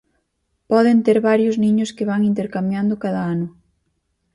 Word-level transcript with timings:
Poden 0.71 0.97
ter 1.05 1.17
varios 1.29 1.55
niños 1.63 1.93
que 1.95 2.07
van 2.11 2.27
intercambiando 2.31 2.93
cada 3.03 3.21
ano. 3.33 3.47